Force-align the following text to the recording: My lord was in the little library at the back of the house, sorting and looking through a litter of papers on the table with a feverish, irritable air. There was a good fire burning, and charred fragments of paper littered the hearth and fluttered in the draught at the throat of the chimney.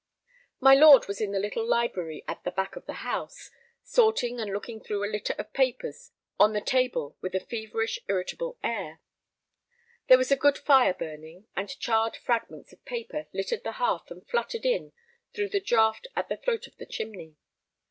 My 0.59 0.73
lord 0.73 1.07
was 1.07 1.21
in 1.21 1.31
the 1.31 1.37
little 1.37 1.63
library 1.63 2.23
at 2.27 2.43
the 2.43 2.49
back 2.49 2.75
of 2.75 2.87
the 2.87 3.03
house, 3.05 3.51
sorting 3.83 4.39
and 4.39 4.51
looking 4.51 4.81
through 4.81 5.03
a 5.03 5.05
litter 5.11 5.35
of 5.37 5.53
papers 5.53 6.09
on 6.39 6.53
the 6.53 6.59
table 6.59 7.17
with 7.21 7.35
a 7.35 7.39
feverish, 7.45 7.99
irritable 8.07 8.57
air. 8.63 8.99
There 10.07 10.17
was 10.17 10.31
a 10.31 10.35
good 10.35 10.57
fire 10.57 10.95
burning, 10.95 11.45
and 11.55 11.69
charred 11.77 12.17
fragments 12.17 12.73
of 12.73 12.83
paper 12.83 13.27
littered 13.31 13.63
the 13.63 13.73
hearth 13.73 14.09
and 14.09 14.27
fluttered 14.27 14.65
in 14.65 14.91
the 15.35 15.59
draught 15.63 16.07
at 16.15 16.29
the 16.29 16.37
throat 16.37 16.65
of 16.65 16.77
the 16.77 16.87
chimney. 16.87 17.35